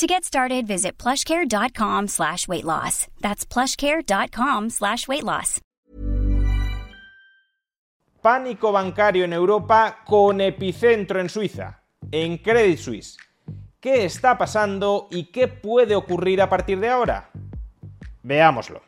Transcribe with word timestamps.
To 0.00 0.06
get 0.06 0.24
started, 0.24 0.66
visit 0.66 0.96
plushcare.com 0.96 2.08
slash 2.08 2.48
weight 2.48 2.64
loss. 2.64 3.06
That's 3.20 3.44
plushcare.com 3.44 4.70
slash 4.70 5.06
weight 5.06 5.24
loss. 5.24 5.60
Pánico 8.22 8.72
bancario 8.72 9.24
en 9.24 9.34
Europa 9.34 9.98
con 10.06 10.40
epicentro 10.40 11.20
en 11.20 11.28
Suiza, 11.28 11.82
en 12.10 12.38
Credit 12.38 12.78
Suisse. 12.78 13.18
¿Qué 13.78 14.06
está 14.06 14.38
pasando 14.38 15.08
y 15.10 15.24
qué 15.24 15.48
puede 15.48 15.94
ocurrir 15.94 16.40
a 16.40 16.48
partir 16.48 16.80
de 16.80 16.88
ahora? 16.88 17.30
Veámoslo. 18.22 18.82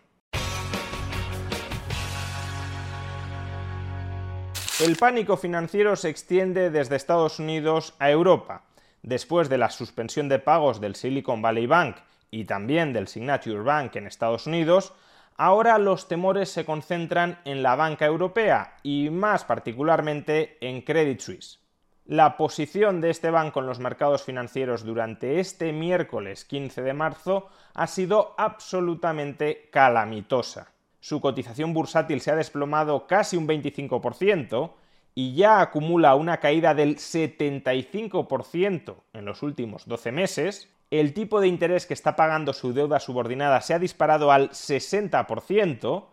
El 4.80 4.96
pánico 4.96 5.36
financiero 5.36 5.94
se 5.96 6.08
extiende 6.08 6.70
desde 6.70 6.96
Estados 6.96 7.38
Unidos 7.38 7.94
a 7.98 8.10
Europa 8.10 8.62
después 9.02 9.48
de 9.48 9.58
la 9.58 9.70
suspensión 9.70 10.28
de 10.28 10.38
pagos 10.38 10.80
del 10.80 10.94
Silicon 10.94 11.42
Valley 11.42 11.66
Bank 11.66 11.96
y 12.30 12.44
también 12.44 12.92
del 12.92 13.08
Signature 13.08 13.60
Bank 13.60 13.96
en 13.96 14.06
Estados 14.06 14.46
Unidos, 14.46 14.92
ahora 15.36 15.78
los 15.78 16.08
temores 16.08 16.48
se 16.50 16.64
concentran 16.64 17.38
en 17.44 17.62
la 17.62 17.76
banca 17.76 18.06
europea 18.06 18.76
y 18.82 19.10
más 19.10 19.44
particularmente 19.44 20.56
en 20.60 20.82
Credit 20.82 21.20
Suisse. 21.20 21.58
La 22.04 22.36
posición 22.36 23.00
de 23.00 23.10
este 23.10 23.30
banco 23.30 23.60
en 23.60 23.66
los 23.66 23.78
mercados 23.78 24.24
financieros 24.24 24.84
durante 24.84 25.38
este 25.38 25.72
miércoles 25.72 26.44
15 26.44 26.82
de 26.82 26.92
marzo 26.94 27.48
ha 27.74 27.86
sido 27.86 28.34
absolutamente 28.38 29.68
calamitosa. 29.70 30.72
Su 30.98 31.20
cotización 31.20 31.72
bursátil 31.72 32.20
se 32.20 32.32
ha 32.32 32.36
desplomado 32.36 33.06
casi 33.06 33.36
un 33.36 33.46
25%, 33.46 34.72
y 35.14 35.34
ya 35.34 35.60
acumula 35.60 36.14
una 36.14 36.38
caída 36.38 36.74
del 36.74 36.96
75% 36.96 38.94
en 39.12 39.24
los 39.24 39.42
últimos 39.42 39.86
12 39.86 40.12
meses, 40.12 40.68
el 40.90 41.14
tipo 41.14 41.40
de 41.40 41.48
interés 41.48 41.86
que 41.86 41.94
está 41.94 42.16
pagando 42.16 42.52
su 42.52 42.72
deuda 42.72 43.00
subordinada 43.00 43.60
se 43.60 43.74
ha 43.74 43.78
disparado 43.78 44.30
al 44.32 44.50
60%, 44.50 46.04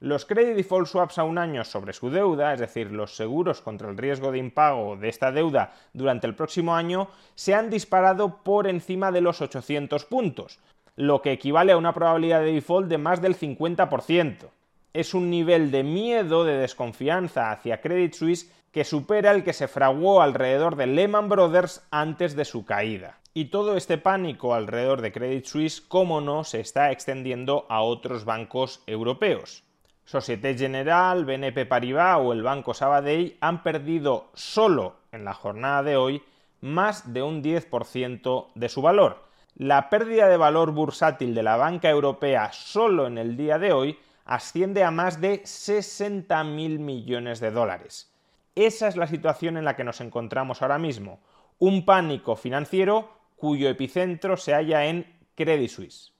los 0.00 0.24
credit 0.24 0.56
default 0.56 0.88
swaps 0.88 1.18
a 1.18 1.24
un 1.24 1.38
año 1.38 1.64
sobre 1.64 1.92
su 1.92 2.10
deuda, 2.10 2.52
es 2.52 2.60
decir, 2.60 2.90
los 2.90 3.16
seguros 3.16 3.60
contra 3.60 3.88
el 3.88 3.96
riesgo 3.96 4.32
de 4.32 4.38
impago 4.38 4.96
de 4.96 5.08
esta 5.08 5.32
deuda 5.32 5.72
durante 5.92 6.26
el 6.26 6.34
próximo 6.34 6.74
año, 6.74 7.08
se 7.34 7.54
han 7.54 7.70
disparado 7.70 8.42
por 8.42 8.66
encima 8.66 9.12
de 9.12 9.20
los 9.20 9.40
800 9.40 10.04
puntos, 10.04 10.58
lo 10.96 11.22
que 11.22 11.32
equivale 11.32 11.72
a 11.72 11.76
una 11.76 11.94
probabilidad 11.94 12.40
de 12.40 12.52
default 12.52 12.88
de 12.88 12.98
más 12.98 13.22
del 13.22 13.36
50% 13.36 14.48
es 14.94 15.12
un 15.12 15.28
nivel 15.28 15.72
de 15.72 15.82
miedo, 15.82 16.44
de 16.44 16.56
desconfianza 16.56 17.50
hacia 17.50 17.80
Credit 17.80 18.14
Suisse 18.14 18.50
que 18.70 18.84
supera 18.84 19.32
el 19.32 19.42
que 19.44 19.52
se 19.52 19.68
fraguó 19.68 20.22
alrededor 20.22 20.76
de 20.76 20.86
Lehman 20.86 21.28
Brothers 21.28 21.86
antes 21.90 22.36
de 22.36 22.44
su 22.44 22.64
caída. 22.64 23.18
Y 23.34 23.46
todo 23.46 23.76
este 23.76 23.98
pánico 23.98 24.54
alrededor 24.54 25.00
de 25.00 25.12
Credit 25.12 25.44
Suisse, 25.44 25.80
como 25.80 26.20
no, 26.20 26.44
se 26.44 26.60
está 26.60 26.92
extendiendo 26.92 27.66
a 27.68 27.82
otros 27.82 28.24
bancos 28.24 28.82
europeos. 28.86 29.64
Societe 30.04 30.56
Generale, 30.56 31.24
BNP 31.24 31.66
Paribas 31.66 32.18
o 32.20 32.32
el 32.32 32.42
Banco 32.42 32.72
Sabadell 32.72 33.36
han 33.40 33.64
perdido 33.64 34.28
solo 34.34 34.96
en 35.10 35.24
la 35.24 35.34
jornada 35.34 35.82
de 35.82 35.96
hoy 35.96 36.22
más 36.60 37.12
de 37.12 37.22
un 37.22 37.42
10% 37.42 38.46
de 38.54 38.68
su 38.68 38.80
valor. 38.80 39.24
La 39.56 39.88
pérdida 39.88 40.28
de 40.28 40.36
valor 40.36 40.72
bursátil 40.72 41.34
de 41.34 41.42
la 41.42 41.56
banca 41.56 41.90
europea 41.90 42.52
solo 42.52 43.06
en 43.06 43.18
el 43.18 43.36
día 43.36 43.58
de 43.58 43.72
hoy 43.72 43.98
asciende 44.24 44.84
a 44.84 44.90
más 44.90 45.20
de 45.20 45.42
60.000 45.42 46.78
millones 46.78 47.40
de 47.40 47.50
dólares. 47.50 48.12
Esa 48.54 48.88
es 48.88 48.96
la 48.96 49.06
situación 49.06 49.56
en 49.56 49.64
la 49.64 49.76
que 49.76 49.84
nos 49.84 50.00
encontramos 50.00 50.62
ahora 50.62 50.78
mismo, 50.78 51.20
un 51.58 51.84
pánico 51.84 52.36
financiero 52.36 53.10
cuyo 53.36 53.68
epicentro 53.68 54.36
se 54.36 54.54
halla 54.54 54.86
en 54.86 55.06
Credit 55.34 55.68
Suisse. 55.68 56.12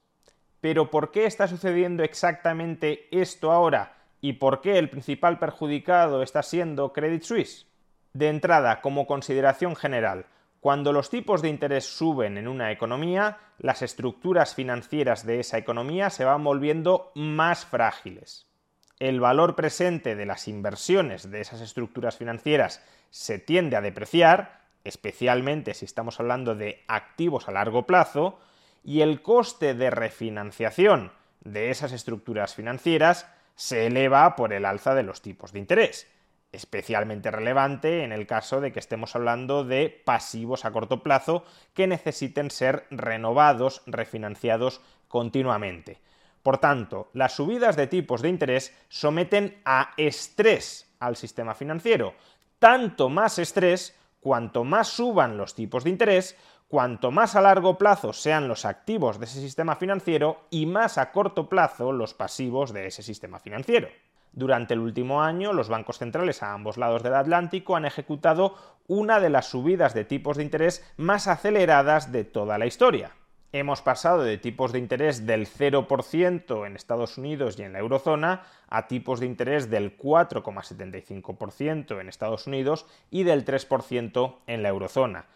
Pero 0.60 0.91
¿por 0.91 1.10
qué 1.10 1.26
está 1.26 1.47
sucediendo 1.47 2.03
exactamente 2.03 3.09
esto 3.10 3.53
ahora 3.53 3.97
y 4.20 4.34
por 4.34 4.60
qué 4.60 4.78
el 4.78 4.91
principal 4.91 5.38
perjudicado 5.38 6.22
está 6.22 6.43
siendo 6.43 6.93
Credit 6.93 7.22
Suisse? 7.22 7.66
De 8.12 8.28
entrada, 8.28 8.81
como 8.81 9.06
consideración 9.06 9.76
general, 9.76 10.26
cuando 10.64 10.94
los 10.94 11.10
tipos 11.10 11.42
de 11.42 11.50
interés 11.50 11.84
suben 11.84 12.38
en 12.38 12.48
una 12.48 12.72
economía, 12.72 13.36
las 13.58 13.82
estructuras 13.82 14.54
financieras 14.54 15.26
de 15.26 15.38
esa 15.38 15.58
economía 15.58 16.08
se 16.08 16.25
van 16.25 16.42
volviendo 16.42 17.12
más 17.14 17.66
frágiles. 17.66 18.47
El 18.98 19.20
valor 19.20 19.56
presente 19.56 20.16
de 20.16 20.25
las 20.25 20.48
inversiones 20.48 21.30
de 21.30 21.42
esas 21.42 21.60
estructuras 21.60 22.16
financieras 22.16 22.82
se 23.10 23.38
tiende 23.38 23.76
a 23.76 23.82
depreciar, 23.82 24.62
especialmente 24.84 25.75
si 25.75 25.84
estamos 25.84 26.19
hablando 26.19 26.54
de 26.54 26.82
activos 26.88 27.46
a 27.46 27.52
largo 27.52 27.86
plazo, 27.86 28.38
y 28.82 29.02
el 29.02 29.20
coste 29.20 29.75
de 29.75 29.91
refinanciación 29.91 31.12
de 31.42 31.69
esas 31.69 31.92
estructuras 31.92 32.54
financieras 32.54 33.31
se 33.54 33.84
eleva 33.88 34.34
por 34.34 34.54
el 34.54 34.64
alza 34.64 34.94
de 34.94 35.02
los 35.02 35.20
tipos 35.20 35.52
de 35.52 35.58
interés 35.58 36.10
especialmente 36.54 37.31
relevante 37.31 38.04
en 38.04 38.12
el 38.12 38.26
caso 38.26 38.60
de 38.60 38.72
que 38.72 38.78
estemos 38.78 39.15
hablando 39.16 39.65
de 39.65 40.03
pasivos 40.04 40.65
a 40.65 40.72
corto 40.72 41.03
plazo 41.03 41.44
que 41.75 41.87
necesiten 41.87 42.50
ser 42.50 42.87
renovados, 42.91 43.82
refinanciados 43.87 44.81
continuamente. 45.09 46.00
Por 46.43 46.59
tanto, 46.59 47.09
las 47.14 47.32
subidas 47.32 47.76
de 47.76 47.87
tipos 47.87 48.20
de 48.20 48.28
interés 48.28 48.76
someten 48.88 49.60
a 49.64 49.94
estrés 49.97 50.94
al 51.00 51.16
sistema 51.16 51.54
financiero. 51.54 52.14
Tanto 52.59 53.09
más 53.09 53.38
estrés, 53.38 53.97
cuanto 54.20 54.64
más 54.64 54.88
suban 54.88 55.37
los 55.38 55.54
tipos 55.54 55.84
de 55.84 55.91
interés, 55.91 56.37
cuanto 56.69 57.10
más 57.10 57.37
a 57.37 57.41
largo 57.41 57.78
plazo 57.78 58.12
sean 58.12 58.48
los 58.48 58.64
activos 58.64 59.19
de 59.19 59.26
ese 59.26 59.41
sistema 59.41 59.76
financiero 59.76 60.47
y 60.50 60.66
más 60.66 60.98
a 60.98 61.12
corto 61.12 61.48
plazo 61.48 61.93
los 61.93 62.14
pasivos 62.14 62.72
de 62.72 62.88
ese 62.88 63.03
sistema 63.03 63.38
financiero. 63.38 63.88
Durante 64.37 64.75
el 64.75 64.81
último 64.81 65.22
año, 65.22 65.53
los 65.53 65.69
bancos 65.69 65.99
centrales 65.99 66.43
a 66.43 66.53
ambos 66.53 66.77
lados 66.77 67.05
del 67.05 67.15
Atlántico 67.15 67.77
han 67.77 67.84
ejecutado 67.84 68.56
una 68.89 69.21
de 69.21 69.31
las 69.31 69.47
subidas 69.47 69.95
de 69.95 70.05
tipos 70.05 70.37
de 70.37 70.43
interés 70.43 70.84
más 70.97 71.28
aceleradas 71.28 72.11
de 72.11 72.25
toda 72.25 72.59
la 72.59 72.67
historia. 72.67 73.12
Hemos 73.53 73.83
pasado 73.83 74.25
de 74.25 74.37
tipos 74.37 74.73
de 74.73 74.81
interés 74.81 75.25
del 75.25 75.47
0% 75.47 76.67
en 76.67 76.75
Estados 76.75 77.17
Unidos 77.17 77.56
y 77.56 77.62
en 77.62 77.73
la 77.73 77.78
eurozona 77.78 78.43
a 78.69 78.89
tipos 78.89 79.21
de 79.21 79.27
interés 79.27 79.71
del 79.71 79.97
4,75% 79.97 82.00
en 82.00 82.09
Estados 82.09 82.49
Unidos 82.49 82.87
y 83.12 83.23
del 83.23 83.44
3% 83.44 84.34
en 84.49 84.65
la 84.65 84.71
eurozona. 84.71 85.27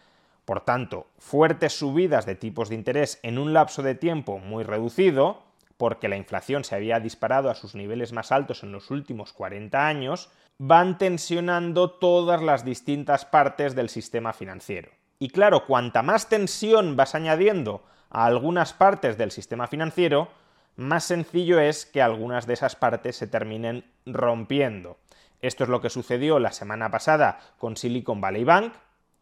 Por 0.43 0.65
tanto, 0.65 1.07
fuertes 1.17 1.71
subidas 1.71 2.25
de 2.25 2.35
tipos 2.35 2.67
de 2.67 2.75
interés 2.75 3.21
en 3.23 3.37
un 3.37 3.53
lapso 3.53 3.83
de 3.83 3.95
tiempo 3.95 4.39
muy 4.39 4.65
reducido, 4.65 5.48
porque 5.79 6.09
la 6.09 6.17
inflación 6.17 6.65
se 6.65 6.75
había 6.75 6.99
disparado 6.99 7.49
a 7.49 7.55
sus 7.55 7.73
niveles 7.73 8.11
más 8.11 8.33
altos 8.33 8.63
en 8.63 8.73
los 8.73 8.91
últimos 8.91 9.31
40 9.31 9.87
años, 9.87 10.29
van 10.57 10.97
tensionando 10.97 11.89
todas 11.89 12.41
las 12.41 12.65
distintas 12.65 13.23
partes 13.23 13.75
del 13.75 13.87
sistema 13.87 14.33
financiero. 14.33 14.91
Y 15.19 15.29
claro, 15.29 15.65
cuanta 15.65 16.03
más 16.03 16.27
tensión 16.27 16.97
vas 16.97 17.15
añadiendo 17.15 17.81
a 18.09 18.25
algunas 18.25 18.73
partes 18.73 19.17
del 19.17 19.31
sistema 19.31 19.67
financiero, 19.67 20.27
más 20.75 21.05
sencillo 21.05 21.61
es 21.61 21.85
que 21.85 22.01
algunas 22.01 22.45
de 22.45 22.55
esas 22.55 22.75
partes 22.75 23.15
se 23.15 23.27
terminen 23.27 23.85
rompiendo. 24.05 24.97
Esto 25.41 25.63
es 25.63 25.69
lo 25.69 25.79
que 25.79 25.89
sucedió 25.89 26.39
la 26.39 26.51
semana 26.51 26.91
pasada 26.91 27.39
con 27.57 27.77
Silicon 27.77 28.19
Valley 28.19 28.43
Bank 28.43 28.73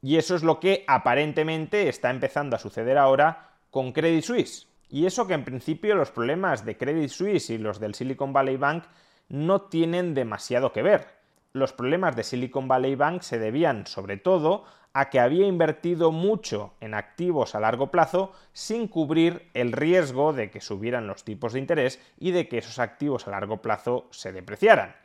y 0.02 0.18
eso 0.18 0.36
es 0.36 0.42
lo 0.42 0.60
que 0.60 0.84
aparentemente 0.88 1.88
está 1.88 2.10
empezando 2.10 2.56
a 2.56 2.60
suceder 2.60 2.98
ahora 2.98 3.52
con 3.70 3.92
Credit 3.92 4.24
Suisse. 4.24 4.68
Y 4.90 5.06
eso 5.06 5.28
que 5.28 5.34
en 5.34 5.44
principio 5.44 5.96
los 5.96 6.12
problemas 6.12 6.64
de 6.66 6.78
Credit 6.78 7.10
Suisse 7.10 7.50
y 7.50 7.58
los 7.58 7.80
del 7.80 7.94
Silicon 7.94 8.34
Valley 8.34 8.58
Bank 8.58 8.86
no 9.30 9.64
tienen 9.64 10.14
demasiado 10.14 10.72
que 10.72 10.82
ver. 10.82 11.08
Los 11.54 11.74
problemas 11.74 12.16
de 12.16 12.24
Silicon 12.24 12.68
Valley 12.68 12.96
Bank 12.96 13.22
se 13.22 13.40
debían 13.40 13.86
sobre 13.88 14.18
todo 14.18 14.64
a 14.94 15.10
que 15.10 15.20
había 15.20 15.46
invertido 15.46 16.12
mucho 16.12 16.74
en 16.80 16.94
activos 16.94 17.54
a 17.54 17.60
largo 17.60 17.92
plazo 17.92 18.32
sin 18.54 18.88
cubrir 18.88 19.50
el 19.54 19.72
riesgo 19.72 20.34
de 20.34 20.50
que 20.50 20.62
subieran 20.62 21.08
los 21.08 21.24
tipos 21.24 21.54
de 21.54 21.60
interés 21.60 22.00
y 22.18 22.32
de 22.32 22.48
que 22.48 22.60
esos 22.60 22.80
activos 22.80 23.28
a 23.28 23.32
largo 23.32 23.62
plazo 23.62 24.08
se 24.12 24.32
depreciaran. 24.32 24.96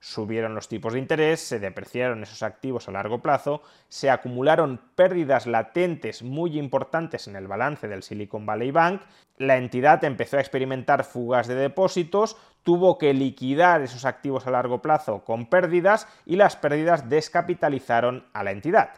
Subieron 0.00 0.54
los 0.54 0.68
tipos 0.68 0.92
de 0.92 1.00
interés, 1.00 1.40
se 1.40 1.58
depreciaron 1.58 2.22
esos 2.22 2.44
activos 2.44 2.88
a 2.88 2.92
largo 2.92 3.20
plazo, 3.20 3.62
se 3.88 4.10
acumularon 4.10 4.80
pérdidas 4.94 5.46
latentes 5.46 6.22
muy 6.22 6.56
importantes 6.56 7.26
en 7.26 7.34
el 7.34 7.48
balance 7.48 7.88
del 7.88 8.04
Silicon 8.04 8.46
Valley 8.46 8.70
Bank, 8.70 9.02
la 9.38 9.56
entidad 9.56 10.02
empezó 10.04 10.36
a 10.36 10.40
experimentar 10.40 11.04
fugas 11.04 11.48
de 11.48 11.56
depósitos, 11.56 12.36
tuvo 12.62 12.98
que 12.98 13.12
liquidar 13.12 13.82
esos 13.82 14.04
activos 14.04 14.46
a 14.46 14.50
largo 14.52 14.82
plazo 14.82 15.24
con 15.24 15.46
pérdidas 15.46 16.06
y 16.26 16.36
las 16.36 16.54
pérdidas 16.54 17.08
descapitalizaron 17.08 18.26
a 18.32 18.44
la 18.44 18.52
entidad. 18.52 18.90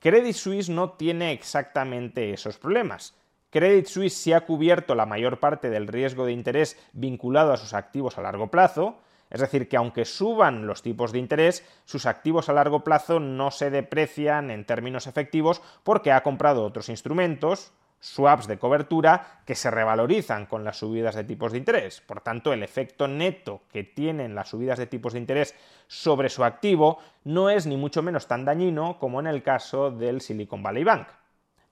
Credit 0.00 0.34
Suisse 0.34 0.68
no 0.68 0.92
tiene 0.92 1.32
exactamente 1.32 2.32
esos 2.32 2.58
problemas. 2.58 3.14
Credit 3.50 3.86
Suisse 3.86 4.16
sí 4.16 4.32
ha 4.32 4.42
cubierto 4.42 4.94
la 4.94 5.06
mayor 5.06 5.40
parte 5.40 5.70
del 5.70 5.88
riesgo 5.88 6.26
de 6.26 6.32
interés 6.32 6.78
vinculado 6.92 7.52
a 7.52 7.56
sus 7.56 7.72
activos 7.72 8.18
a 8.18 8.22
largo 8.22 8.50
plazo, 8.50 8.98
es 9.30 9.40
decir, 9.40 9.68
que 9.68 9.76
aunque 9.76 10.04
suban 10.04 10.66
los 10.66 10.82
tipos 10.82 11.12
de 11.12 11.18
interés, 11.18 11.64
sus 11.84 12.06
activos 12.06 12.48
a 12.48 12.52
largo 12.52 12.84
plazo 12.84 13.20
no 13.20 13.50
se 13.50 13.70
deprecian 13.70 14.50
en 14.50 14.64
términos 14.64 15.06
efectivos 15.06 15.62
porque 15.82 16.12
ha 16.12 16.22
comprado 16.22 16.64
otros 16.64 16.88
instrumentos, 16.88 17.72
swaps 17.98 18.46
de 18.46 18.58
cobertura, 18.58 19.40
que 19.44 19.54
se 19.54 19.70
revalorizan 19.70 20.46
con 20.46 20.64
las 20.64 20.78
subidas 20.78 21.14
de 21.14 21.24
tipos 21.24 21.52
de 21.52 21.58
interés. 21.58 22.00
Por 22.00 22.20
tanto, 22.20 22.52
el 22.52 22.62
efecto 22.62 23.08
neto 23.08 23.62
que 23.72 23.84
tienen 23.84 24.34
las 24.34 24.50
subidas 24.50 24.78
de 24.78 24.86
tipos 24.86 25.12
de 25.12 25.20
interés 25.20 25.54
sobre 25.88 26.28
su 26.28 26.44
activo 26.44 26.98
no 27.24 27.50
es 27.50 27.66
ni 27.66 27.76
mucho 27.76 28.02
menos 28.02 28.28
tan 28.28 28.44
dañino 28.44 28.98
como 28.98 29.20
en 29.20 29.26
el 29.26 29.42
caso 29.42 29.90
del 29.90 30.20
Silicon 30.20 30.62
Valley 30.62 30.84
Bank. 30.84 31.08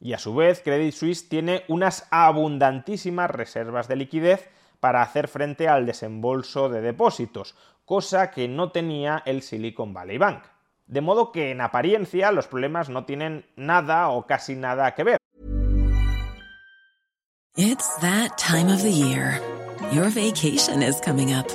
Y 0.01 0.13
a 0.13 0.19
su 0.19 0.35
vez, 0.35 0.61
Credit 0.63 0.93
Suisse 0.93 1.29
tiene 1.29 1.65
unas 1.69 2.07
abundantísimas 2.11 3.31
reservas 3.31 3.89
de 3.89 3.97
liquidez 3.97 4.51
para 4.85 5.01
hacer 5.01 5.29
frente 5.29 5.67
al 5.67 5.87
desembolso 5.87 6.69
de 6.69 6.83
depósitos, 6.83 7.55
cosa 7.87 8.31
que 8.31 8.49
no 8.49 8.71
tenía 8.71 9.23
el 9.25 9.41
Silicon 9.41 9.95
Valley 9.95 10.19
Bank. 10.19 10.43
De 10.87 11.01
modo 11.01 11.33
que 11.33 11.51
en 11.51 11.63
apariencia 11.63 12.31
los 12.33 12.49
problemas 12.49 12.91
no 12.91 13.07
tienen 13.07 13.47
nada 13.57 14.11
o 14.11 14.27
casi 14.27 14.57
nada 14.57 14.95
que 14.95 15.05
ver. 15.05 15.17
It's 17.57 17.89
that 18.03 18.37
time 18.37 18.71
of 18.71 18.83
the 18.83 18.93
year. 18.93 19.41
Your 19.91 20.11
vacation 20.11 20.83
is 20.83 21.01
coming 21.01 21.33
up. 21.33 21.49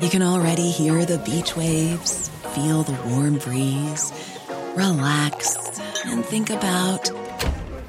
You 0.00 0.08
can 0.08 0.22
already 0.22 0.70
hear 0.70 1.04
the 1.04 1.18
beach 1.18 1.56
waves, 1.56 2.30
feel 2.54 2.84
the 2.84 2.96
warm 3.10 3.38
breeze, 3.38 4.12
relax 4.76 5.80
and 6.04 6.24
think 6.24 6.50
about 6.50 7.10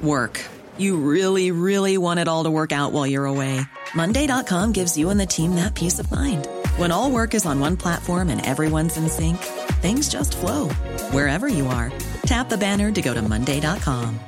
work. 0.02 0.40
You 0.78 0.96
really, 0.96 1.52
really 1.52 1.96
want 1.96 2.18
it 2.18 2.26
all 2.26 2.42
to 2.42 2.50
work 2.50 2.72
out 2.72 2.90
while 2.90 3.06
you're 3.06 3.24
away. 3.24 3.60
Monday.com 3.94 4.72
gives 4.72 4.96
you 4.96 5.10
and 5.10 5.20
the 5.20 5.26
team 5.26 5.54
that 5.54 5.74
peace 5.74 5.98
of 5.98 6.10
mind. 6.10 6.48
When 6.76 6.90
all 6.90 7.10
work 7.10 7.34
is 7.34 7.46
on 7.46 7.60
one 7.60 7.76
platform 7.76 8.30
and 8.30 8.44
everyone's 8.44 8.96
in 8.96 9.08
sync, 9.08 9.38
things 9.82 10.08
just 10.08 10.36
flow 10.36 10.68
wherever 11.12 11.46
you 11.48 11.66
are. 11.66 11.92
Tap 12.26 12.48
the 12.48 12.58
banner 12.58 12.90
to 12.90 13.02
go 13.02 13.14
to 13.14 13.22
Monday.com. 13.22 14.18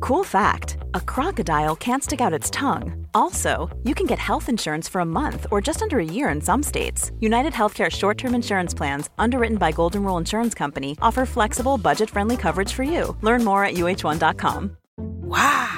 Cool 0.00 0.24
fact 0.24 0.76
a 0.94 1.00
crocodile 1.00 1.76
can't 1.76 2.02
stick 2.02 2.20
out 2.20 2.32
its 2.32 2.50
tongue. 2.50 3.06
Also, 3.14 3.68
you 3.82 3.94
can 3.94 4.06
get 4.06 4.18
health 4.18 4.48
insurance 4.48 4.88
for 4.88 5.00
a 5.00 5.04
month 5.04 5.46
or 5.50 5.60
just 5.60 5.82
under 5.82 5.98
a 5.98 6.04
year 6.04 6.28
in 6.28 6.40
some 6.40 6.62
states. 6.62 7.10
United 7.20 7.52
Healthcare 7.52 7.90
short 7.90 8.16
term 8.16 8.34
insurance 8.34 8.72
plans, 8.72 9.10
underwritten 9.18 9.58
by 9.58 9.72
Golden 9.72 10.04
Rule 10.04 10.18
Insurance 10.18 10.54
Company, 10.54 10.96
offer 11.02 11.26
flexible, 11.26 11.78
budget 11.78 12.08
friendly 12.08 12.36
coverage 12.36 12.72
for 12.72 12.84
you. 12.84 13.16
Learn 13.22 13.44
more 13.44 13.64
at 13.64 13.74
uh1.com. 13.74 14.76
Wow! 14.96 15.77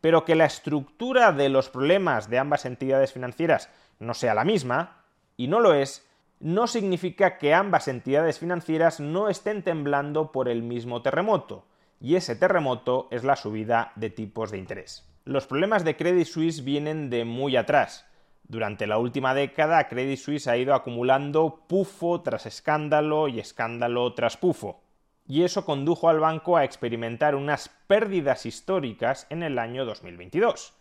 Pero 0.00 0.24
que 0.24 0.34
la 0.34 0.46
estructura 0.46 1.32
de 1.32 1.48
los 1.48 1.68
problemas 1.68 2.30
de 2.30 2.38
ambas 2.38 2.64
entidades 2.64 3.12
financieras 3.12 3.68
no 3.98 4.14
sea 4.14 4.34
la 4.34 4.44
misma, 4.44 5.04
y 5.36 5.48
no 5.48 5.60
lo 5.60 5.74
es, 5.74 6.06
no 6.40 6.66
significa 6.66 7.36
que 7.36 7.52
ambas 7.52 7.86
entidades 7.86 8.38
financieras 8.38 8.98
no 8.98 9.28
estén 9.28 9.62
temblando 9.62 10.32
por 10.32 10.48
el 10.48 10.62
mismo 10.62 11.02
terremoto, 11.02 11.66
y 12.00 12.16
ese 12.16 12.34
terremoto 12.34 13.08
es 13.10 13.24
la 13.24 13.36
subida 13.36 13.92
de 13.94 14.08
tipos 14.08 14.50
de 14.50 14.58
interés. 14.58 15.06
Los 15.26 15.46
problemas 15.46 15.84
de 15.84 15.96
Credit 15.96 16.26
Suisse 16.26 16.64
vienen 16.64 17.10
de 17.10 17.26
muy 17.26 17.56
atrás. 17.56 18.06
Durante 18.48 18.86
la 18.86 18.98
última 18.98 19.34
década, 19.34 19.86
Credit 19.86 20.18
Suisse 20.18 20.48
ha 20.48 20.56
ido 20.56 20.74
acumulando 20.74 21.66
pufo 21.68 22.22
tras 22.22 22.46
escándalo 22.46 23.28
y 23.28 23.38
escándalo 23.38 24.14
tras 24.14 24.38
pufo. 24.38 24.82
Y 25.30 25.44
eso 25.44 25.64
condujo 25.64 26.08
al 26.08 26.18
banco 26.18 26.56
a 26.56 26.64
experimentar 26.64 27.36
unas 27.36 27.68
pérdidas 27.86 28.46
históricas 28.46 29.28
en 29.30 29.44
el 29.44 29.60
año 29.60 29.84
2022. 29.84 30.74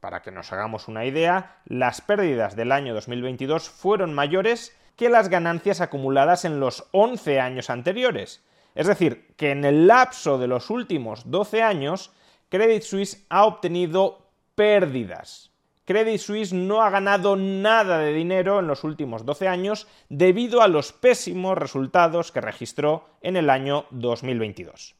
Para 0.00 0.22
que 0.22 0.30
nos 0.30 0.50
hagamos 0.54 0.88
una 0.88 1.04
idea, 1.04 1.58
las 1.66 2.00
pérdidas 2.00 2.56
del 2.56 2.72
año 2.72 2.94
2022 2.94 3.68
fueron 3.68 4.14
mayores 4.14 4.74
que 4.96 5.10
las 5.10 5.28
ganancias 5.28 5.82
acumuladas 5.82 6.46
en 6.46 6.60
los 6.60 6.88
11 6.92 7.40
años 7.40 7.68
anteriores. 7.68 8.42
Es 8.74 8.86
decir, 8.86 9.34
que 9.36 9.50
en 9.50 9.66
el 9.66 9.86
lapso 9.86 10.38
de 10.38 10.46
los 10.46 10.70
últimos 10.70 11.30
12 11.30 11.62
años, 11.62 12.10
Credit 12.48 12.82
Suisse 12.82 13.26
ha 13.28 13.44
obtenido 13.44 14.30
pérdidas. 14.54 15.49
Credit 15.90 16.20
Suisse 16.20 16.52
no 16.52 16.82
ha 16.82 16.90
ganado 16.90 17.34
nada 17.34 17.98
de 17.98 18.12
dinero 18.12 18.60
en 18.60 18.68
los 18.68 18.84
últimos 18.84 19.26
12 19.26 19.48
años 19.48 19.88
debido 20.08 20.62
a 20.62 20.68
los 20.68 20.92
pésimos 20.92 21.58
resultados 21.58 22.30
que 22.30 22.40
registró 22.40 23.08
en 23.22 23.36
el 23.36 23.50
año 23.50 23.86
2022. 23.90 24.94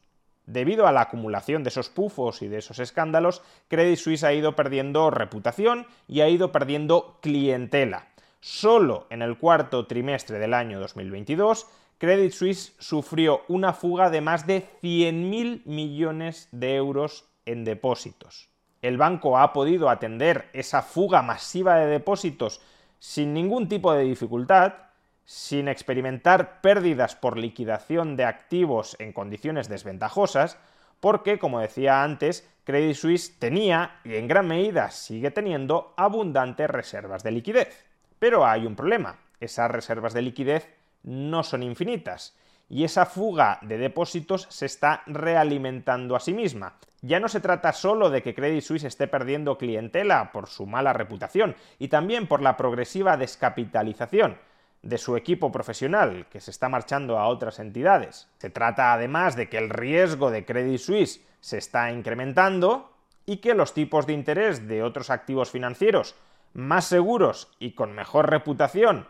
Debido 0.47 0.89
a 0.89 0.93
la 0.93 1.03
acumulación 1.03 1.63
de 1.63 1.69
esos 1.69 1.91
pufos 1.91 2.43
y 2.43 2.49
de 2.49 2.59
esos 2.59 2.81
escándalos, 2.81 3.41
Credit 3.69 3.97
Suisse 4.01 4.25
ha 4.25 4.33
ido 4.33 4.57
perdiendo 4.57 5.13
reputación 5.13 5.87
y 6.09 6.23
ha 6.23 6.29
ido 6.29 6.51
perdiendo 6.51 7.21
clientela. 7.23 8.09
Solo 8.41 9.07
en 9.11 9.23
el 9.23 9.39
cuarto 9.39 9.87
trimestre 9.87 10.41
del 10.41 10.55
año 10.55 10.81
2022, 10.81 11.69
Credit 11.99 12.33
Suisse 12.33 12.75
sufrió 12.81 13.43
una 13.47 13.75
fuga 13.75 14.11
de 14.11 14.23
más 14.23 14.45
de 14.45 14.67
100.000 14.83 15.67
millones 15.67 16.49
de 16.51 16.75
euros 16.75 17.27
en 17.47 17.63
depósitos. 17.63 18.50
El 18.83 18.97
banco 18.97 19.39
ha 19.39 19.53
podido 19.53 19.91
atender 19.91 20.49
esa 20.53 20.83
fuga 20.83 21.23
masiva 21.23 21.77
de 21.77 21.87
depósitos 21.87 22.61
sin 22.99 23.35
ningún 23.35 23.69
tipo 23.69 23.93
de 23.93 24.05
dificultad, 24.05 24.75
sin 25.25 25.69
experimentar 25.69 26.61
pérdidas 26.61 27.15
por 27.15 27.39
liquidación 27.39 28.17
de 28.17 28.25
activos 28.25 28.97
en 28.99 29.13
condiciones 29.13 29.69
desventajosas, 29.69 30.59
porque, 31.01 31.39
como 31.39 31.61
decía 31.61 32.03
antes, 32.03 32.49
Credit 32.65 32.95
Suisse 32.95 33.39
tenía 33.39 34.01
y 34.05 34.17
en 34.17 34.29
gran 34.29 34.47
medida 34.47 34.91
sigue 34.91 35.31
teniendo 35.31 35.95
abundantes 35.97 36.69
reservas 36.69 37.23
de 37.23 37.31
liquidez. 37.33 37.87
Pero 38.19 38.47
hay 38.47 38.67
un 38.67 38.77
problema, 38.77 39.19
esas 39.41 39.71
reservas 39.71 40.13
de 40.13 40.23
liquidez 40.23 40.69
no 41.03 41.43
son 41.43 41.63
infinitas 41.63 42.37
y 42.69 42.85
esa 42.85 43.07
fuga 43.07 43.59
de 43.63 43.79
depósitos 43.79 44.47
se 44.51 44.67
está 44.67 45.03
realimentando 45.07 46.15
a 46.15 46.21
sí 46.21 46.33
misma. 46.33 46.77
Ya 47.03 47.21
no 47.21 47.29
se 47.29 47.41
trata 47.41 47.73
solo 47.73 48.11
de 48.11 48.23
que 48.23 48.35
Credit 48.35 48.63
Suisse 48.63 48.85
esté 48.85 49.07
perdiendo 49.07 49.57
clientela 49.57 50.33
por 50.33 50.49
su 50.49 50.67
mala 50.67 50.93
reputación 50.93 51.57
y 51.79 51.89
también 51.89 52.27
por 52.27 52.43
la 52.43 52.57
progresiva 52.57 53.17
descapitalización 53.17 54.39
de 54.83 54.99
su 54.99 55.17
equipo 55.17 55.53
profesional 55.53 56.27
que 56.31 56.41
se 56.41 56.51
está 56.51 56.69
marchando 56.69 57.19
a 57.19 57.27
otras 57.29 57.59
entidades. 57.59 58.29
Se 58.39 58.51
trata 58.51 58.93
además 58.93 59.37
de 59.37 59.49
que 59.49 59.59
el 59.59 59.71
riesgo 59.71 60.31
de 60.31 60.45
Credit 60.45 60.79
Suisse 60.79 61.25
se 61.41 61.59
está 61.59 61.91
incrementando 61.91 62.93
y 63.27 63.39
que 63.39 63.55
los 63.55 63.75
tipos 63.75 64.07
de 64.07 64.13
interés 64.13 64.69
de 64.69 64.83
otros 64.83 65.11
activos 65.11 65.51
financieros 65.51 66.15
más 66.53 66.87
seguros 66.87 67.49
y 67.59 67.73
con 67.73 67.93
mejor 67.93 68.29
reputación 68.29 69.07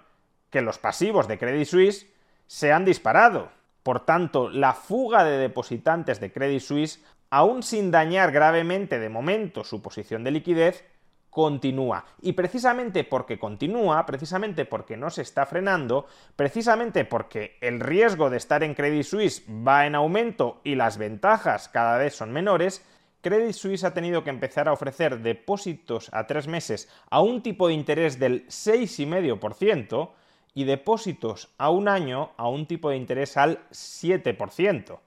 que 0.50 0.60
los 0.60 0.78
pasivos 0.78 1.28
de 1.28 1.38
Credit 1.38 1.66
Suisse 1.66 2.06
se 2.46 2.72
han 2.72 2.84
disparado. 2.84 3.50
Por 3.82 4.04
tanto, 4.04 4.50
la 4.50 4.74
fuga 4.74 5.24
de 5.24 5.38
depositantes 5.38 6.20
de 6.20 6.32
Credit 6.32 6.60
Suisse, 6.60 7.02
aún 7.30 7.62
sin 7.62 7.90
dañar 7.90 8.32
gravemente 8.32 8.98
de 8.98 9.08
momento 9.08 9.64
su 9.64 9.80
posición 9.80 10.24
de 10.24 10.32
liquidez, 10.32 10.84
continúa. 11.30 12.04
Y 12.20 12.32
precisamente 12.32 13.04
porque 13.04 13.38
continúa, 13.38 14.04
precisamente 14.04 14.64
porque 14.64 14.96
no 14.96 15.10
se 15.10 15.22
está 15.22 15.46
frenando, 15.46 16.06
precisamente 16.36 17.04
porque 17.04 17.56
el 17.60 17.80
riesgo 17.80 18.30
de 18.30 18.36
estar 18.36 18.62
en 18.62 18.74
Credit 18.74 19.04
Suisse 19.04 19.44
va 19.48 19.86
en 19.86 19.94
aumento 19.94 20.60
y 20.64 20.74
las 20.74 20.98
ventajas 20.98 21.68
cada 21.68 21.96
vez 21.98 22.14
son 22.14 22.32
menores, 22.32 22.84
Credit 23.22 23.52
Suisse 23.52 23.84
ha 23.84 23.94
tenido 23.94 24.24
que 24.24 24.30
empezar 24.30 24.68
a 24.68 24.72
ofrecer 24.72 25.20
depósitos 25.20 26.08
a 26.12 26.26
tres 26.26 26.48
meses 26.48 26.88
a 27.10 27.20
un 27.20 27.42
tipo 27.42 27.68
de 27.68 27.74
interés 27.74 28.18
del 28.18 28.46
6,5% 28.48 30.10
y 30.54 30.64
depósitos 30.64 31.50
a 31.58 31.70
un 31.70 31.88
año 31.88 32.32
a 32.36 32.48
un 32.48 32.66
tipo 32.66 32.90
de 32.90 32.96
interés 32.96 33.36
al 33.36 33.60
7%. 33.70 34.98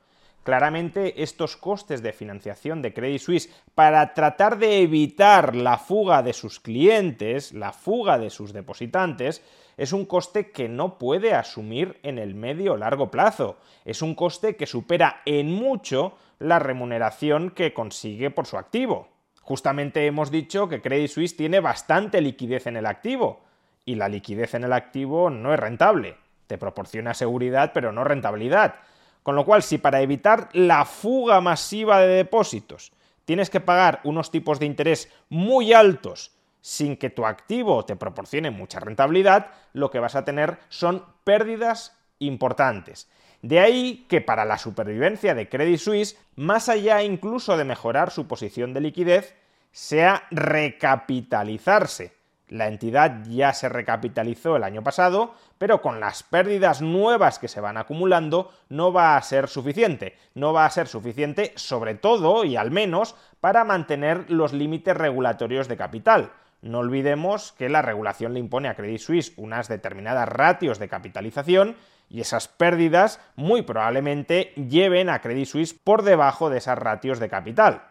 Claramente 0.43 1.23
estos 1.23 1.55
costes 1.55 2.03
de 2.03 2.12
financiación 2.12 2.81
de 2.81 2.93
Credit 2.93 3.21
Suisse 3.21 3.50
para 3.75 4.13
tratar 4.13 4.57
de 4.57 4.81
evitar 4.81 5.55
la 5.55 5.77
fuga 5.77 6.21
de 6.21 6.33
sus 6.33 6.59
clientes, 6.59 7.53
la 7.53 7.71
fuga 7.71 8.17
de 8.17 8.29
sus 8.29 8.51
depositantes, 8.51 9.41
es 9.77 9.93
un 9.93 10.05
coste 10.05 10.51
que 10.51 10.67
no 10.67 10.97
puede 10.97 11.33
asumir 11.33 11.97
en 12.03 12.19
el 12.19 12.35
medio 12.35 12.73
o 12.73 12.77
largo 12.77 13.09
plazo. 13.09 13.57
Es 13.85 14.01
un 14.01 14.15
coste 14.15 14.55
que 14.57 14.67
supera 14.67 15.21
en 15.25 15.51
mucho 15.51 16.17
la 16.39 16.59
remuneración 16.59 17.50
que 17.51 17.73
consigue 17.73 18.29
por 18.29 18.45
su 18.45 18.57
activo. 18.57 19.07
Justamente 19.41 20.05
hemos 20.05 20.29
dicho 20.29 20.67
que 20.67 20.81
Credit 20.81 21.09
Suisse 21.09 21.38
tiene 21.38 21.62
bastante 21.62 22.21
liquidez 22.21 22.67
en 22.67 22.77
el 22.77 22.85
activo, 22.85 23.41
y 23.85 23.95
la 23.95 24.09
liquidez 24.09 24.53
en 24.53 24.63
el 24.63 24.73
activo 24.73 25.29
no 25.29 25.53
es 25.53 25.59
rentable. 25.59 26.17
Te 26.47 26.57
proporciona 26.57 27.13
seguridad, 27.13 27.71
pero 27.73 27.91
no 27.91 28.03
rentabilidad. 28.03 28.75
Con 29.23 29.35
lo 29.35 29.45
cual, 29.45 29.63
si 29.63 29.77
para 29.77 30.01
evitar 30.01 30.49
la 30.53 30.85
fuga 30.85 31.41
masiva 31.41 31.99
de 31.99 32.07
depósitos 32.07 32.91
tienes 33.25 33.49
que 33.49 33.61
pagar 33.61 34.01
unos 34.03 34.31
tipos 34.31 34.59
de 34.59 34.65
interés 34.65 35.09
muy 35.29 35.71
altos 35.71 36.31
sin 36.59 36.97
que 36.97 37.09
tu 37.09 37.25
activo 37.25 37.85
te 37.85 37.95
proporcione 37.95 38.51
mucha 38.51 38.79
rentabilidad, 38.79 39.47
lo 39.73 39.91
que 39.91 39.99
vas 39.99 40.15
a 40.15 40.25
tener 40.25 40.59
son 40.69 41.05
pérdidas 41.23 41.97
importantes. 42.19 43.09
De 43.41 43.59
ahí 43.59 44.05
que 44.07 44.21
para 44.21 44.45
la 44.45 44.57
supervivencia 44.57 45.35
de 45.35 45.49
Credit 45.49 45.77
Suisse, 45.77 46.17
más 46.35 46.69
allá 46.69 47.03
incluso 47.03 47.57
de 47.57 47.65
mejorar 47.65 48.11
su 48.11 48.27
posición 48.27 48.73
de 48.73 48.79
liquidez, 48.79 49.35
sea 49.71 50.23
recapitalizarse. 50.31 52.13
La 52.50 52.67
entidad 52.67 53.23
ya 53.29 53.53
se 53.53 53.69
recapitalizó 53.69 54.55
el 54.55 54.63
año 54.63 54.83
pasado, 54.83 55.33
pero 55.57 55.81
con 55.81 56.00
las 56.00 56.23
pérdidas 56.23 56.81
nuevas 56.81 57.39
que 57.39 57.47
se 57.47 57.62
van 57.62 57.77
acumulando 57.77 58.51
no 58.69 58.91
va 58.91 59.15
a 59.15 59.21
ser 59.21 59.47
suficiente. 59.47 60.17
No 60.35 60.53
va 60.53 60.65
a 60.65 60.69
ser 60.69 60.88
suficiente 60.88 61.53
sobre 61.55 61.95
todo 61.95 62.43
y 62.43 62.57
al 62.57 62.69
menos 62.69 63.15
para 63.39 63.63
mantener 63.63 64.29
los 64.29 64.53
límites 64.53 64.95
regulatorios 64.95 65.67
de 65.67 65.77
capital. 65.77 66.31
No 66.62 66.79
olvidemos 66.79 67.53
que 67.53 67.69
la 67.69 67.81
regulación 67.81 68.33
le 68.33 68.39
impone 68.39 68.69
a 68.69 68.75
Credit 68.75 69.00
Suisse 69.00 69.33
unas 69.35 69.67
determinadas 69.67 70.29
ratios 70.29 70.79
de 70.79 70.88
capitalización 70.88 71.75
y 72.07 72.21
esas 72.21 72.47
pérdidas 72.47 73.19
muy 73.35 73.63
probablemente 73.63 74.53
lleven 74.55 75.09
a 75.09 75.19
Credit 75.19 75.45
Suisse 75.45 75.73
por 75.73 76.03
debajo 76.03 76.50
de 76.50 76.59
esas 76.59 76.77
ratios 76.77 77.19
de 77.19 77.29
capital. 77.29 77.83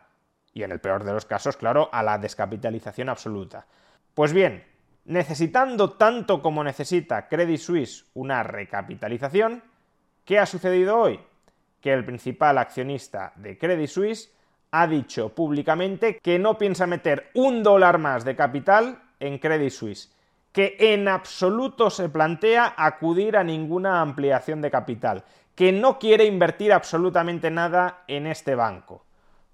Y 0.54 0.62
en 0.62 0.72
el 0.72 0.80
peor 0.80 1.04
de 1.04 1.12
los 1.12 1.26
casos, 1.26 1.56
claro, 1.56 1.88
a 1.92 2.02
la 2.02 2.18
descapitalización 2.18 3.08
absoluta. 3.08 3.66
Pues 4.14 4.34
bien, 4.34 4.64
necesitando 5.06 5.92
tanto 5.92 6.42
como 6.42 6.62
necesita 6.62 7.28
Credit 7.28 7.58
Suisse 7.58 8.04
una 8.12 8.42
recapitalización, 8.42 9.62
¿qué 10.26 10.38
ha 10.38 10.44
sucedido 10.44 10.98
hoy? 10.98 11.18
Que 11.80 11.94
el 11.94 12.04
principal 12.04 12.58
accionista 12.58 13.32
de 13.36 13.56
Credit 13.56 13.88
Suisse 13.88 14.30
ha 14.70 14.86
dicho 14.86 15.34
públicamente 15.34 16.18
que 16.22 16.38
no 16.38 16.58
piensa 16.58 16.86
meter 16.86 17.30
un 17.34 17.62
dólar 17.62 17.98
más 17.98 18.24
de 18.24 18.36
capital 18.36 19.02
en 19.18 19.38
Credit 19.38 19.70
Suisse, 19.70 20.14
que 20.52 20.76
en 20.78 21.08
absoluto 21.08 21.88
se 21.88 22.10
plantea 22.10 22.74
acudir 22.76 23.38
a 23.38 23.44
ninguna 23.44 24.02
ampliación 24.02 24.60
de 24.60 24.70
capital, 24.70 25.24
que 25.54 25.72
no 25.72 25.98
quiere 25.98 26.26
invertir 26.26 26.72
absolutamente 26.72 27.50
nada 27.50 28.04
en 28.08 28.26
este 28.26 28.54
banco. 28.54 29.04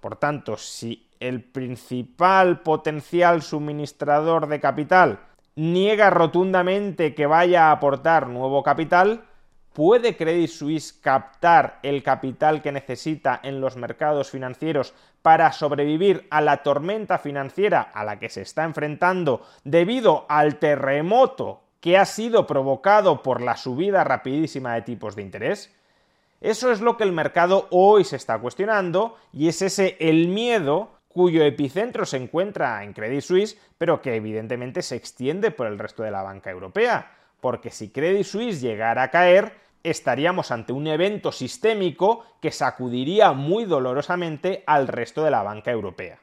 Por 0.00 0.16
tanto, 0.16 0.56
si 0.56 1.07
el 1.20 1.42
principal 1.42 2.60
potencial 2.60 3.42
suministrador 3.42 4.46
de 4.46 4.60
capital 4.60 5.20
niega 5.58 6.10
rotundamente 6.10 7.14
que 7.14 7.26
vaya 7.26 7.68
a 7.68 7.72
aportar 7.72 8.28
nuevo 8.28 8.62
capital, 8.62 9.24
¿puede 9.72 10.16
Credit 10.16 10.48
Suisse 10.48 10.92
captar 10.92 11.80
el 11.82 12.04
capital 12.04 12.62
que 12.62 12.70
necesita 12.70 13.40
en 13.42 13.60
los 13.60 13.76
mercados 13.76 14.30
financieros 14.30 14.94
para 15.20 15.50
sobrevivir 15.50 16.28
a 16.30 16.40
la 16.40 16.62
tormenta 16.62 17.18
financiera 17.18 17.80
a 17.80 18.04
la 18.04 18.20
que 18.20 18.28
se 18.28 18.42
está 18.42 18.62
enfrentando 18.62 19.42
debido 19.64 20.26
al 20.28 20.60
terremoto 20.60 21.62
que 21.80 21.98
ha 21.98 22.04
sido 22.04 22.46
provocado 22.46 23.22
por 23.22 23.40
la 23.40 23.56
subida 23.56 24.04
rapidísima 24.04 24.74
de 24.74 24.82
tipos 24.82 25.16
de 25.16 25.22
interés? 25.22 25.74
Eso 26.40 26.70
es 26.70 26.80
lo 26.80 26.96
que 26.96 27.02
el 27.02 27.10
mercado 27.10 27.66
hoy 27.70 28.04
se 28.04 28.14
está 28.14 28.38
cuestionando 28.38 29.16
y 29.32 29.48
es 29.48 29.60
ese 29.60 29.96
el 29.98 30.28
miedo 30.28 30.97
cuyo 31.18 31.42
epicentro 31.42 32.06
se 32.06 32.16
encuentra 32.16 32.84
en 32.84 32.92
Credit 32.92 33.22
Suisse, 33.22 33.58
pero 33.76 34.00
que 34.00 34.14
evidentemente 34.14 34.82
se 34.82 34.94
extiende 34.94 35.50
por 35.50 35.66
el 35.66 35.76
resto 35.76 36.04
de 36.04 36.12
la 36.12 36.22
banca 36.22 36.48
europea, 36.48 37.10
porque 37.40 37.72
si 37.72 37.90
Credit 37.90 38.24
Suisse 38.24 38.60
llegara 38.60 39.02
a 39.02 39.10
caer, 39.10 39.52
estaríamos 39.82 40.52
ante 40.52 40.72
un 40.72 40.86
evento 40.86 41.32
sistémico 41.32 42.24
que 42.40 42.52
sacudiría 42.52 43.32
muy 43.32 43.64
dolorosamente 43.64 44.62
al 44.64 44.86
resto 44.86 45.24
de 45.24 45.32
la 45.32 45.42
banca 45.42 45.72
europea. 45.72 46.20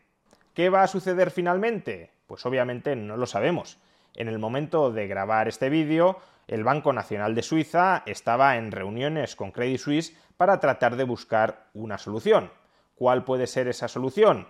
¿Qué 0.53 0.69
va 0.69 0.83
a 0.83 0.87
suceder 0.87 1.29
finalmente? 1.29 2.11
Pues 2.25 2.45
obviamente 2.45 2.95
no 2.95 3.17
lo 3.17 3.25
sabemos. 3.25 3.77
En 4.15 4.29
el 4.29 4.39
momento 4.39 4.93
de 4.93 5.07
grabar 5.07 5.49
este 5.49 5.67
vídeo, 5.67 6.19
el 6.47 6.63
Banco 6.63 6.93
Nacional 6.93 7.35
de 7.35 7.43
Suiza 7.43 8.03
estaba 8.05 8.55
en 8.55 8.71
reuniones 8.71 9.35
con 9.35 9.51
Credit 9.51 9.77
Suisse 9.77 10.17
para 10.37 10.61
tratar 10.61 10.95
de 10.95 11.03
buscar 11.03 11.65
una 11.73 11.97
solución. 11.97 12.49
¿Cuál 12.95 13.25
puede 13.25 13.45
ser 13.45 13.67
esa 13.67 13.89
solución? 13.89 14.47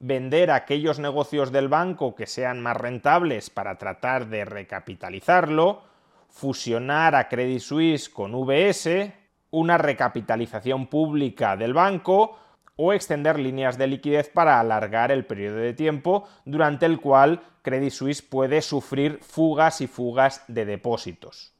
Vender 0.00 0.50
aquellos 0.50 0.98
negocios 0.98 1.50
del 1.50 1.68
banco 1.68 2.14
que 2.14 2.26
sean 2.26 2.60
más 2.60 2.76
rentables 2.76 3.50
para 3.50 3.78
tratar 3.78 4.28
de 4.28 4.44
recapitalizarlo, 4.44 5.82
fusionar 6.28 7.14
a 7.16 7.28
Credit 7.28 7.60
Suisse 7.60 8.08
con 8.08 8.32
VS, 8.32 9.12
una 9.50 9.76
recapitalización 9.76 10.86
pública 10.86 11.56
del 11.56 11.74
banco, 11.74 12.38
o 12.80 12.92
extender 12.92 13.40
líneas 13.40 13.76
de 13.76 13.88
liquidez 13.88 14.28
para 14.28 14.60
alargar 14.60 15.10
el 15.10 15.26
periodo 15.26 15.56
de 15.56 15.74
tiempo 15.74 16.28
durante 16.44 16.86
el 16.86 17.00
cual 17.00 17.42
Credit 17.62 17.90
Suisse 17.90 18.22
puede 18.22 18.62
sufrir 18.62 19.18
fugas 19.20 19.80
y 19.80 19.88
fugas 19.88 20.44
de 20.46 20.64
depósitos. 20.64 21.52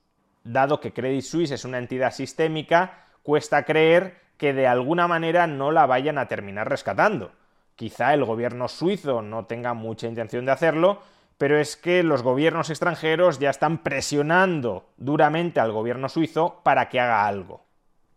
Dado 0.44 0.80
que 0.80 0.92
Credit 0.92 1.22
Suisse 1.22 1.50
es 1.50 1.64
una 1.64 1.78
entidad 1.78 2.12
sistémica, 2.12 3.04
cuesta 3.24 3.64
creer 3.64 4.20
que 4.36 4.52
de 4.52 4.68
alguna 4.68 5.08
manera 5.08 5.48
no 5.48 5.72
la 5.72 5.86
vayan 5.86 6.18
a 6.18 6.28
terminar 6.28 6.68
rescatando. 6.68 7.32
Quizá 7.78 8.12
el 8.12 8.26
gobierno 8.26 8.68
suizo 8.68 9.22
no 9.22 9.46
tenga 9.46 9.72
mucha 9.72 10.06
intención 10.06 10.44
de 10.44 10.52
hacerlo, 10.52 11.00
pero 11.38 11.58
es 11.58 11.78
que 11.78 12.02
los 12.02 12.22
gobiernos 12.22 12.68
extranjeros 12.68 13.38
ya 13.38 13.48
están 13.48 13.78
presionando 13.78 14.90
duramente 14.98 15.60
al 15.60 15.72
gobierno 15.72 16.10
suizo 16.10 16.60
para 16.62 16.90
que 16.90 17.00
haga 17.00 17.26
algo 17.26 17.68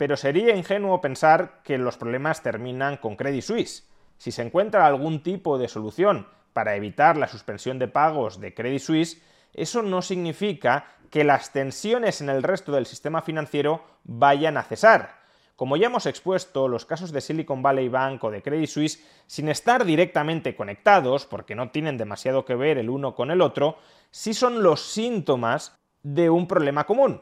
pero 0.02 0.18
sería 0.18 0.56
ingenuo 0.56 1.00
pensar 1.00 1.62
que 1.64 1.78
los 1.78 1.96
problemas 1.96 2.42
terminan 2.42 2.98
con 2.98 3.16
Credit 3.16 3.44
Suisse. 3.44 3.88
Si 4.18 4.32
se 4.32 4.42
encuentra 4.42 4.88
algún 4.88 5.22
tipo 5.22 5.60
de 5.60 5.68
solución 5.68 6.26
para 6.54 6.76
evitar 6.76 7.18
la 7.18 7.28
suspensión 7.28 7.78
de 7.78 7.88
pagos 7.88 8.40
de 8.40 8.56
Credit 8.56 8.82
Suisse, 8.82 9.22
eso 9.54 9.84
no 9.84 10.02
significa 10.02 10.86
que 11.12 11.24
las 11.24 11.54
tensiones 11.54 12.20
en 12.20 12.30
el 12.30 12.42
resto 12.42 12.72
del 12.72 12.88
sistema 12.88 13.22
financiero 13.22 13.86
vayan 14.04 14.58
a 14.58 14.64
cesar. 14.64 15.21
Como 15.62 15.78
ya 15.78 15.86
hemos 15.86 16.08
expuesto, 16.08 16.68
los 16.68 16.88
casos 16.88 17.12
de 17.12 17.22
Silicon 17.22 17.62
Valley 17.62 17.88
Bank 17.88 18.24
o 18.24 18.32
de 18.32 18.42
Credit 18.42 18.68
Suisse, 18.68 19.06
sin 19.28 19.48
estar 19.48 19.86
directamente 19.86 20.56
conectados, 20.56 21.28
porque 21.28 21.54
no 21.54 21.70
tienen 21.70 22.00
demasiado 22.00 22.46
que 22.46 22.56
ver 22.56 22.80
el 22.80 22.90
uno 22.90 23.14
con 23.14 23.30
el 23.30 23.42
otro, 23.42 23.78
sí 24.10 24.34
son 24.34 24.64
los 24.64 24.82
síntomas 24.82 25.78
de 26.02 26.32
un 26.32 26.48
problema 26.48 26.88
común 26.88 27.22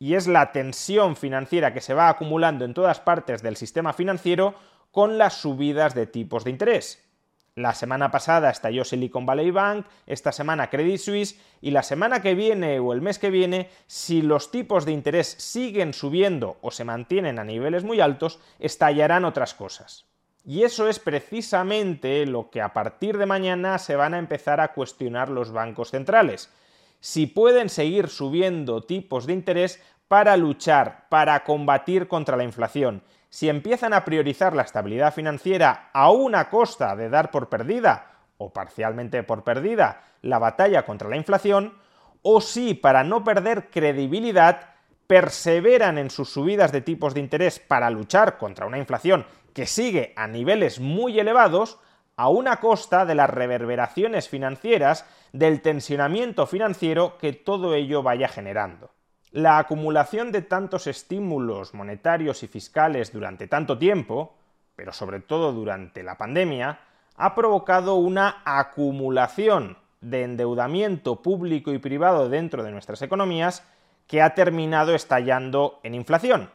y 0.00 0.14
es 0.14 0.26
la 0.26 0.50
tensión 0.50 1.14
financiera 1.14 1.72
que 1.72 1.80
se 1.80 1.94
va 1.94 2.08
acumulando 2.08 2.64
en 2.64 2.74
todas 2.74 2.98
partes 2.98 3.40
del 3.40 3.54
sistema 3.56 3.92
financiero 3.92 4.56
con 4.90 5.16
las 5.16 5.34
subidas 5.34 5.94
de 5.94 6.08
tipos 6.08 6.42
de 6.42 6.50
interés. 6.50 7.05
La 7.56 7.72
semana 7.72 8.10
pasada 8.10 8.50
estalló 8.50 8.84
Silicon 8.84 9.24
Valley 9.24 9.50
Bank, 9.50 9.86
esta 10.06 10.30
semana 10.30 10.68
Credit 10.68 10.98
Suisse 11.00 11.40
y 11.62 11.70
la 11.70 11.82
semana 11.82 12.20
que 12.20 12.34
viene 12.34 12.78
o 12.80 12.92
el 12.92 13.00
mes 13.00 13.18
que 13.18 13.30
viene, 13.30 13.70
si 13.86 14.20
los 14.20 14.50
tipos 14.50 14.84
de 14.84 14.92
interés 14.92 15.26
siguen 15.38 15.94
subiendo 15.94 16.58
o 16.60 16.70
se 16.70 16.84
mantienen 16.84 17.38
a 17.38 17.44
niveles 17.44 17.82
muy 17.82 17.98
altos, 18.00 18.40
estallarán 18.58 19.24
otras 19.24 19.54
cosas. 19.54 20.04
Y 20.44 20.64
eso 20.64 20.86
es 20.86 20.98
precisamente 20.98 22.26
lo 22.26 22.50
que 22.50 22.60
a 22.60 22.74
partir 22.74 23.16
de 23.16 23.24
mañana 23.24 23.78
se 23.78 23.96
van 23.96 24.12
a 24.12 24.18
empezar 24.18 24.60
a 24.60 24.74
cuestionar 24.74 25.30
los 25.30 25.50
bancos 25.50 25.92
centrales 25.92 26.50
si 27.00 27.26
pueden 27.26 27.70
seguir 27.70 28.08
subiendo 28.08 28.82
tipos 28.82 29.26
de 29.26 29.32
interés 29.32 29.82
para 30.08 30.36
luchar, 30.36 31.06
para 31.08 31.42
combatir 31.42 32.06
contra 32.06 32.36
la 32.36 32.44
inflación. 32.44 33.02
Si 33.28 33.48
empiezan 33.48 33.92
a 33.92 34.04
priorizar 34.04 34.54
la 34.54 34.62
estabilidad 34.62 35.12
financiera 35.12 35.90
a 35.92 36.10
una 36.10 36.48
costa 36.48 36.96
de 36.96 37.08
dar 37.08 37.30
por 37.30 37.48
perdida, 37.48 38.12
o 38.38 38.52
parcialmente 38.52 39.22
por 39.22 39.44
perdida, 39.44 40.02
la 40.22 40.38
batalla 40.38 40.84
contra 40.84 41.08
la 41.08 41.16
inflación, 41.16 41.74
o 42.22 42.40
si, 42.40 42.74
para 42.74 43.04
no 43.04 43.24
perder 43.24 43.70
credibilidad, 43.70 44.74
perseveran 45.06 45.98
en 45.98 46.10
sus 46.10 46.30
subidas 46.30 46.72
de 46.72 46.80
tipos 46.80 47.14
de 47.14 47.20
interés 47.20 47.58
para 47.60 47.90
luchar 47.90 48.38
contra 48.38 48.66
una 48.66 48.78
inflación 48.78 49.26
que 49.52 49.66
sigue 49.66 50.12
a 50.16 50.26
niveles 50.26 50.80
muy 50.80 51.18
elevados 51.18 51.78
a 52.16 52.28
una 52.28 52.60
costa 52.60 53.04
de 53.04 53.14
las 53.14 53.30
reverberaciones 53.30 54.28
financieras 54.28 55.04
del 55.32 55.60
tensionamiento 55.60 56.46
financiero 56.46 57.18
que 57.18 57.32
todo 57.32 57.74
ello 57.74 58.02
vaya 58.02 58.28
generando. 58.28 58.90
La 59.36 59.58
acumulación 59.58 60.32
de 60.32 60.40
tantos 60.40 60.86
estímulos 60.86 61.74
monetarios 61.74 62.42
y 62.42 62.46
fiscales 62.46 63.12
durante 63.12 63.46
tanto 63.46 63.76
tiempo, 63.76 64.34
pero 64.74 64.94
sobre 64.94 65.20
todo 65.20 65.52
durante 65.52 66.02
la 66.02 66.16
pandemia, 66.16 66.80
ha 67.16 67.34
provocado 67.34 67.96
una 67.96 68.40
acumulación 68.46 69.76
de 70.00 70.22
endeudamiento 70.22 71.20
público 71.20 71.74
y 71.74 71.78
privado 71.78 72.30
dentro 72.30 72.62
de 72.62 72.70
nuestras 72.70 73.02
economías 73.02 73.62
que 74.06 74.22
ha 74.22 74.34
terminado 74.34 74.94
estallando 74.94 75.80
en 75.82 75.94
inflación. 75.94 76.50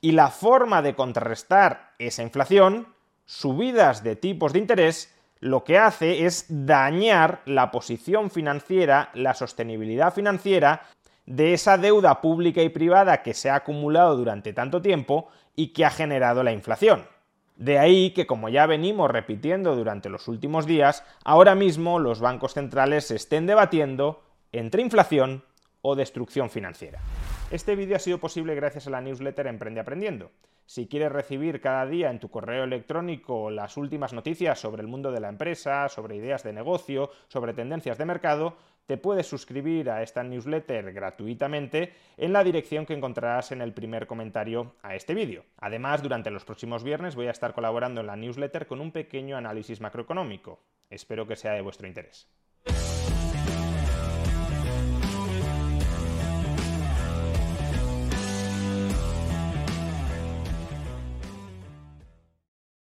Y 0.00 0.12
la 0.12 0.28
forma 0.28 0.80
de 0.80 0.94
contrarrestar 0.94 1.92
esa 1.98 2.22
inflación, 2.22 2.94
subidas 3.26 4.02
de 4.02 4.16
tipos 4.16 4.54
de 4.54 4.60
interés, 4.60 5.14
lo 5.40 5.64
que 5.64 5.76
hace 5.76 6.24
es 6.24 6.46
dañar 6.48 7.42
la 7.44 7.70
posición 7.70 8.30
financiera, 8.30 9.10
la 9.12 9.34
sostenibilidad 9.34 10.14
financiera 10.14 10.80
de 11.26 11.52
esa 11.52 11.76
deuda 11.76 12.20
pública 12.20 12.62
y 12.62 12.68
privada 12.68 13.22
que 13.22 13.34
se 13.34 13.50
ha 13.50 13.56
acumulado 13.56 14.16
durante 14.16 14.52
tanto 14.52 14.80
tiempo 14.80 15.28
y 15.54 15.72
que 15.72 15.84
ha 15.84 15.90
generado 15.90 16.42
la 16.42 16.52
inflación. 16.52 17.04
De 17.56 17.78
ahí 17.78 18.10
que, 18.10 18.26
como 18.26 18.48
ya 18.48 18.66
venimos 18.66 19.10
repitiendo 19.10 19.74
durante 19.74 20.08
los 20.08 20.28
últimos 20.28 20.66
días, 20.66 21.04
ahora 21.24 21.54
mismo 21.54 21.98
los 21.98 22.20
bancos 22.20 22.54
centrales 22.54 23.06
se 23.06 23.16
estén 23.16 23.46
debatiendo 23.46 24.22
entre 24.52 24.82
inflación 24.82 25.42
o 25.80 25.96
destrucción 25.96 26.50
financiera. 26.50 27.00
Este 27.50 27.74
vídeo 27.74 27.96
ha 27.96 28.00
sido 28.00 28.18
posible 28.18 28.54
gracias 28.54 28.86
a 28.86 28.90
la 28.90 29.00
newsletter 29.00 29.46
Emprende 29.46 29.80
Aprendiendo. 29.80 30.32
Si 30.66 30.88
quieres 30.88 31.12
recibir 31.12 31.60
cada 31.60 31.86
día 31.86 32.10
en 32.10 32.18
tu 32.18 32.28
correo 32.28 32.64
electrónico 32.64 33.50
las 33.50 33.76
últimas 33.76 34.12
noticias 34.12 34.58
sobre 34.58 34.82
el 34.82 34.88
mundo 34.88 35.12
de 35.12 35.20
la 35.20 35.28
empresa, 35.28 35.88
sobre 35.88 36.16
ideas 36.16 36.42
de 36.42 36.52
negocio, 36.52 37.10
sobre 37.28 37.54
tendencias 37.54 37.98
de 37.98 38.04
mercado, 38.04 38.56
te 38.86 38.96
puedes 38.96 39.26
suscribir 39.26 39.90
a 39.90 40.02
esta 40.02 40.22
newsletter 40.22 40.92
gratuitamente 40.92 41.92
en 42.16 42.32
la 42.32 42.44
dirección 42.44 42.86
que 42.86 42.94
encontrarás 42.94 43.52
en 43.52 43.60
el 43.60 43.72
primer 43.72 44.06
comentario 44.06 44.74
a 44.82 44.94
este 44.94 45.14
vídeo. 45.14 45.44
Además, 45.58 46.02
durante 46.02 46.30
los 46.30 46.44
próximos 46.44 46.84
viernes 46.84 47.16
voy 47.16 47.26
a 47.26 47.32
estar 47.32 47.52
colaborando 47.52 48.00
en 48.00 48.06
la 48.06 48.16
newsletter 48.16 48.66
con 48.66 48.80
un 48.80 48.92
pequeño 48.92 49.36
análisis 49.36 49.80
macroeconómico. 49.80 50.60
Espero 50.88 51.26
que 51.26 51.36
sea 51.36 51.52
de 51.52 51.62
vuestro 51.62 51.88
interés. 51.88 52.28